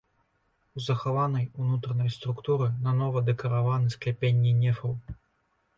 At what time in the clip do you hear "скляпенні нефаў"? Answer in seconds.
3.99-4.91